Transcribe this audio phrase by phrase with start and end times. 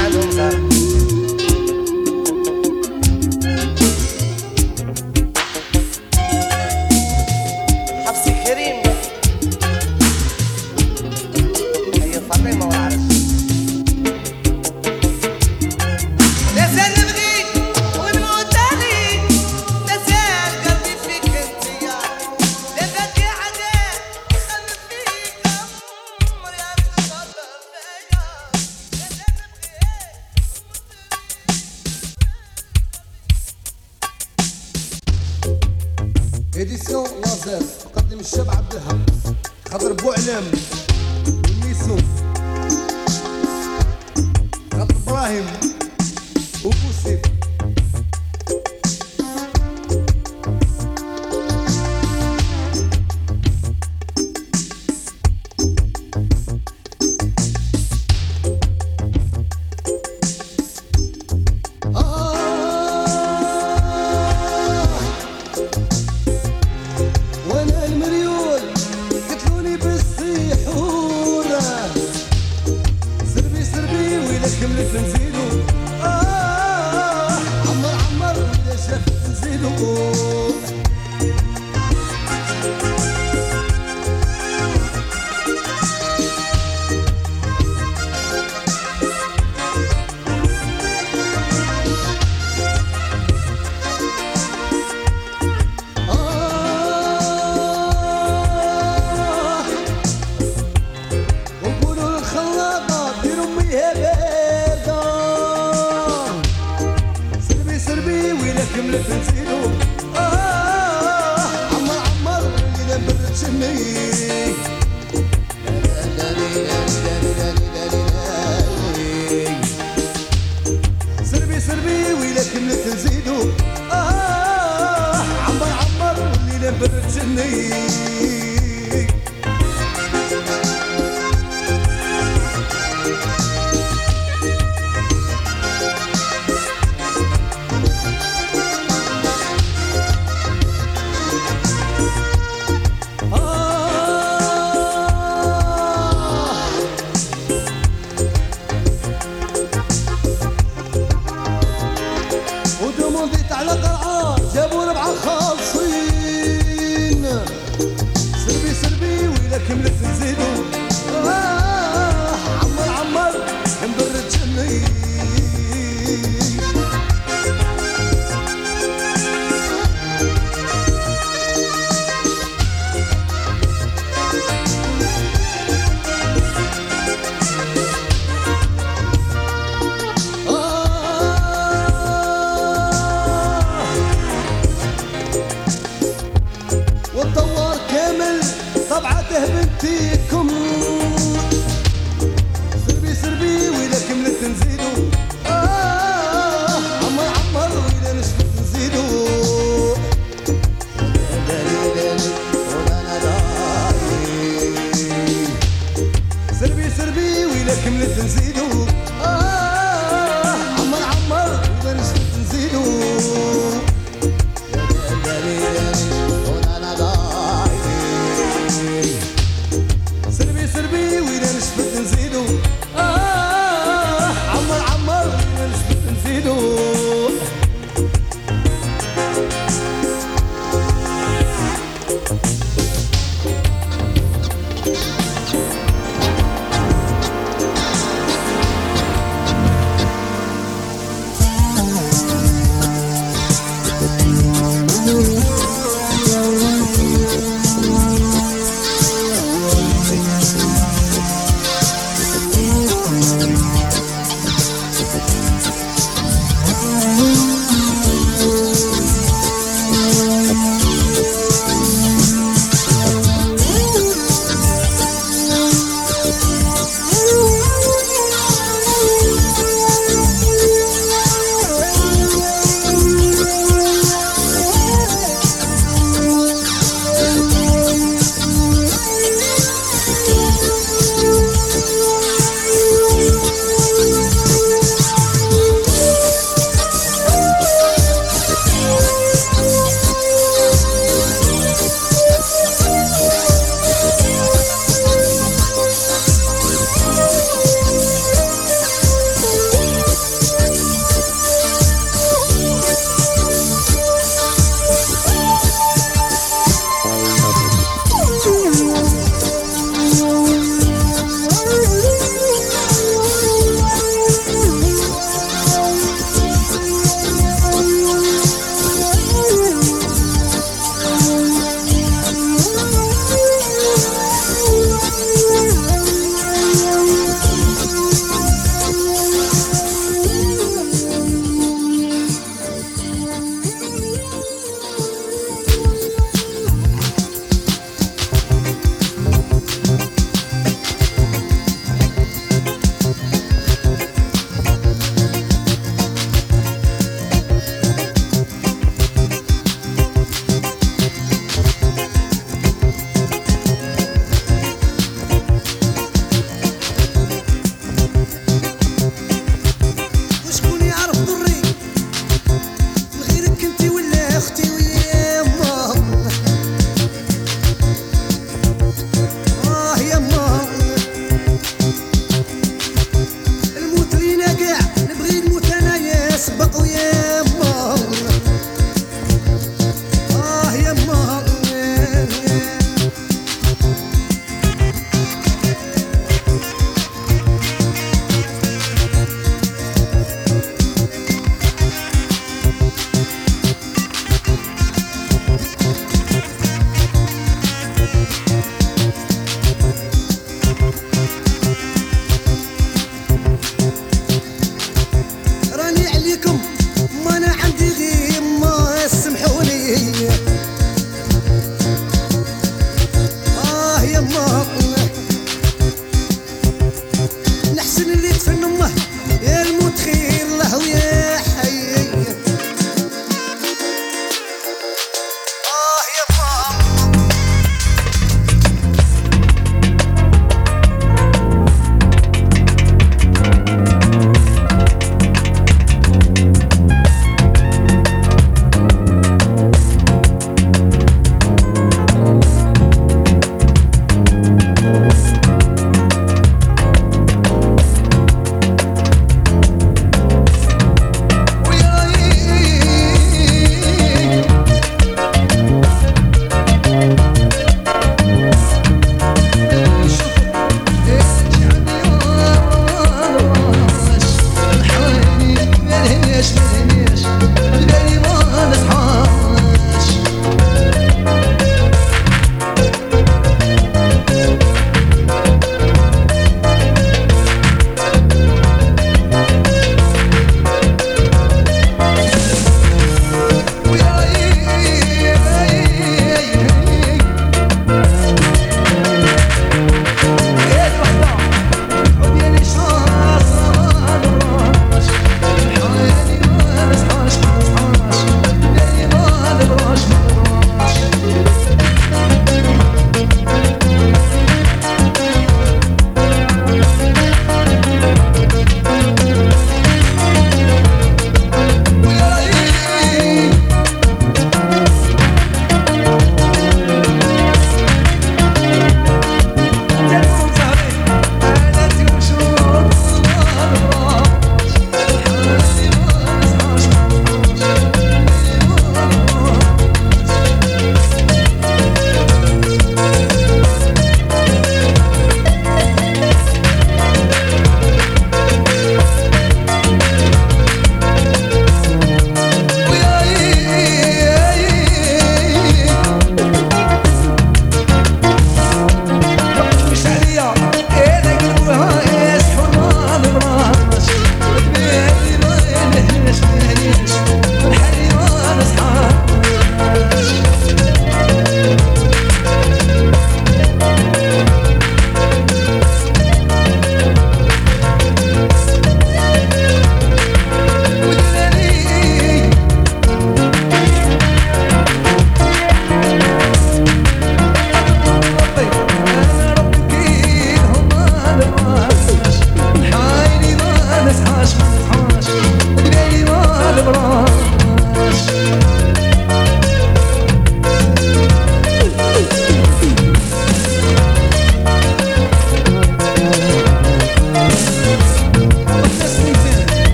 [0.00, 0.79] la luna.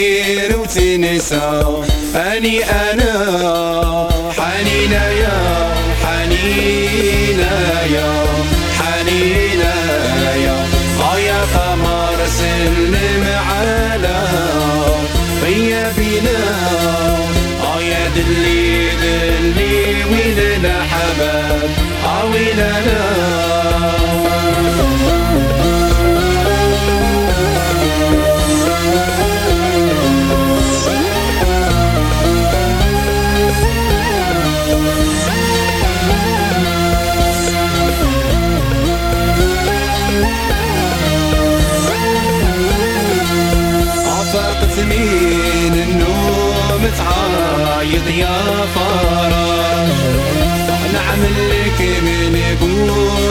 [0.00, 1.82] تدير وتنسى.
[2.14, 7.52] أني أنا حنينة يا حنينة
[7.94, 8.24] يا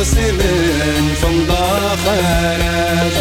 [0.04, 3.16] سمن فمضى خرج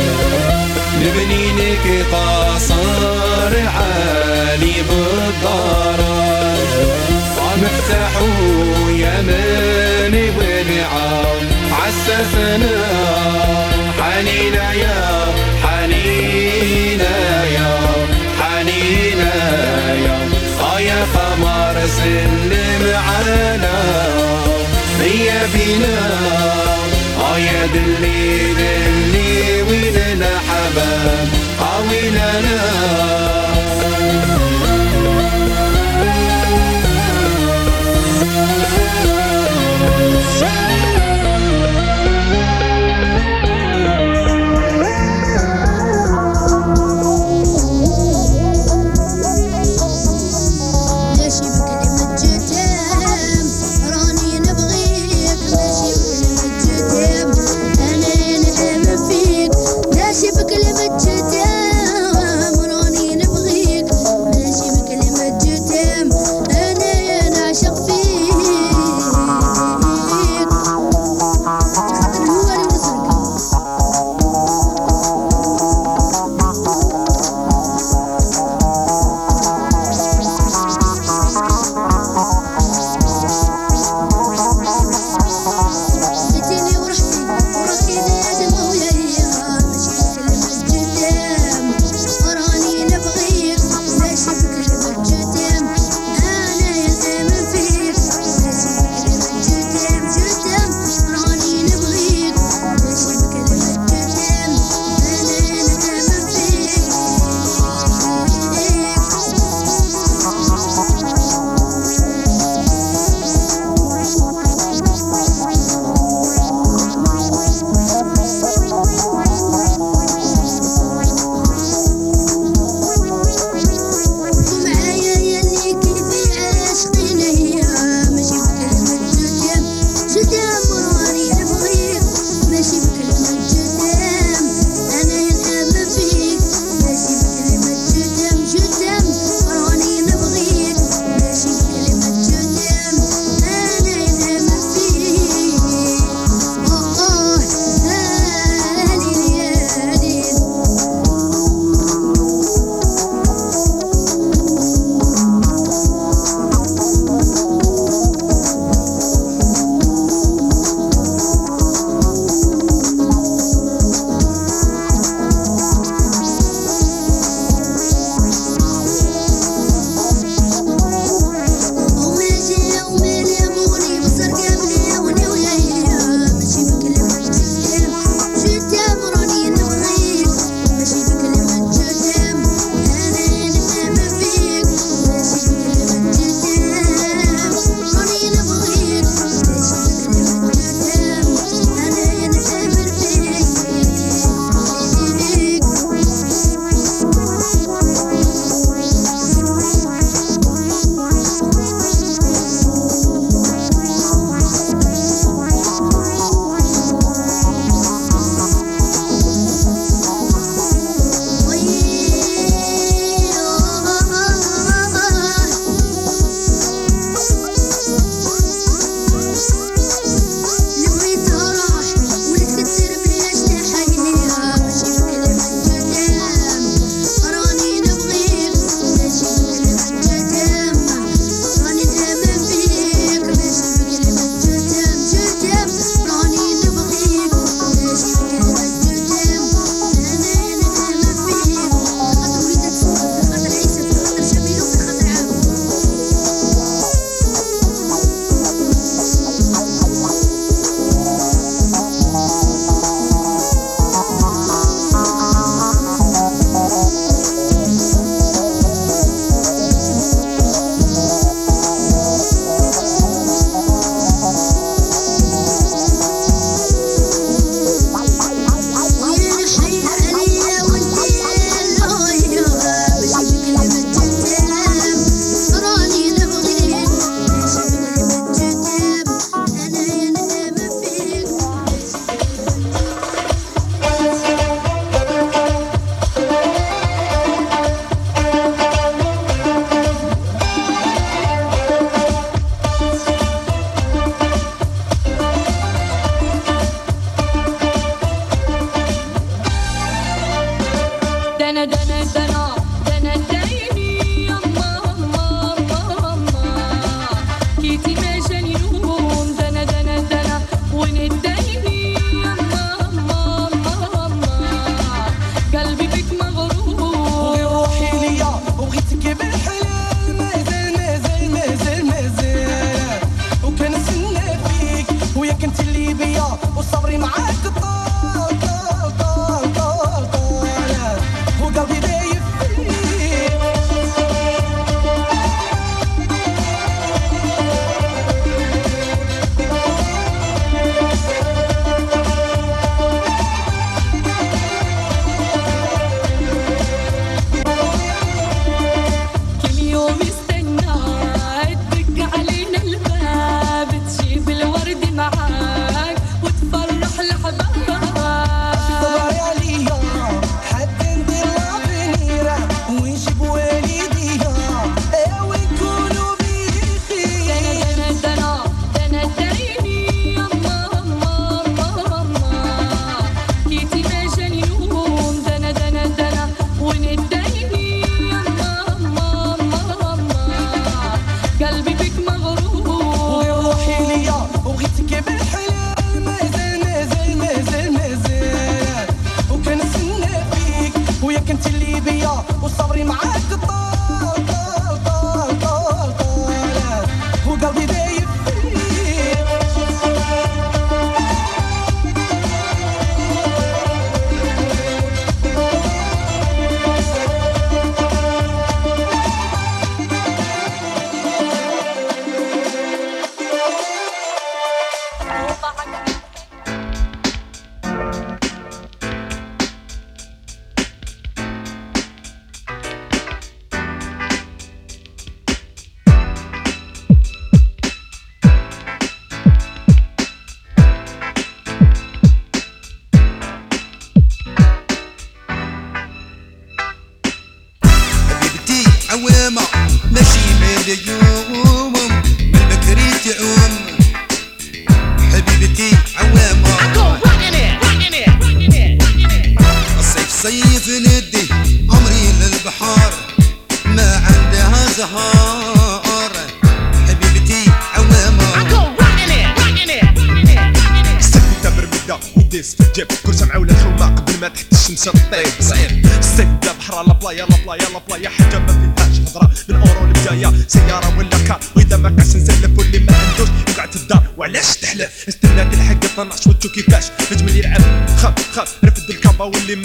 [1.00, 6.68] لبنينك قصر عالي بالدرج.
[7.62, 8.12] مفتاح
[8.88, 12.78] يماني ونعم عسفنا.
[14.00, 17.78] حنينا يا حنينا يا
[18.40, 19.34] حنينا
[20.04, 20.18] يا.
[20.60, 21.76] خايف قمر
[25.08, 25.98] غيابنا
[27.20, 31.28] آه يا دلي دلي ويلنا حباب
[31.60, 32.30] عاوننا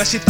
[0.03, 0.25] that shit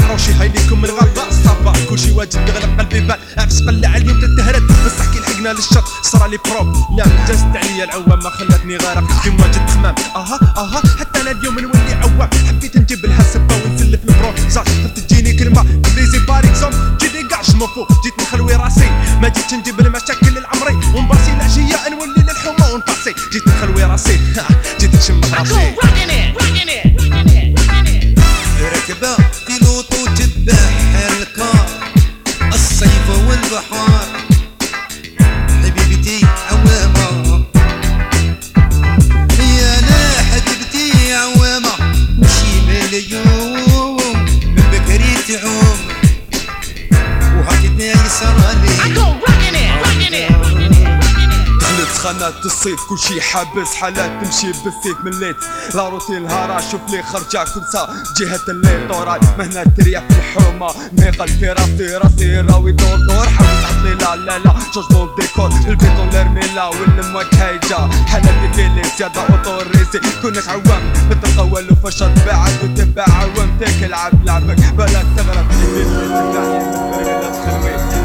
[52.23, 55.35] حالات الصيف كل شي حابس حالات تمشي بالسيف مليت
[55.75, 57.87] لا روتين هارا شوف لي خرجة كنسة.
[58.17, 62.97] جهة اللي طوراي مهنة تريا في الحومة ميقل في راسي راسي راوي دور.
[63.09, 64.53] دور حاول تعطلي لا لا لا.
[64.73, 70.93] جوج دور ديكور البيتون لرميلا والمواك هايجة حالاتي في لي زيادة وطور ريسي كونك عوام
[71.09, 75.47] بتلقى والو وفشل بعد وتبع عوامتك العب لعبك بلا تغرب.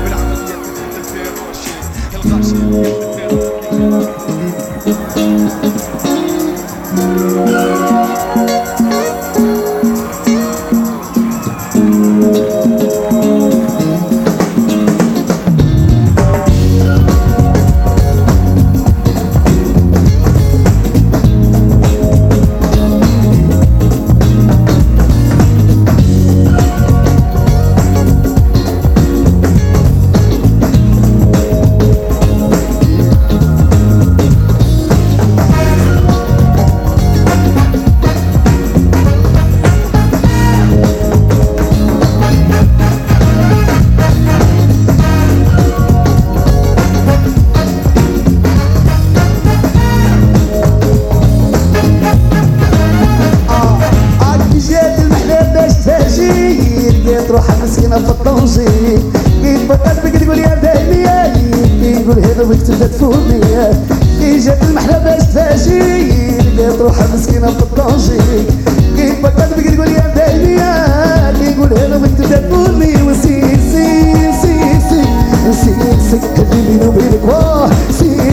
[0.04, 1.28] بالعملية تبدل
[2.14, 3.07] الغاشي
[4.90, 5.52] Thank
[8.50, 8.67] you.
[62.08, 63.40] يقول هذا وقت فمي
[64.20, 68.18] كي جات المحلى باش تاجي لقيت روحها مسكينه في الطونجي
[68.96, 70.54] كي تبطل بك تقول يا بيبي
[71.38, 73.40] كي يقول هبه ويتسدد فمي وسي
[73.72, 75.02] سي سي سي
[75.52, 75.74] سي
[76.10, 76.18] سي
[76.52, 78.27] بيني وبينك واه سي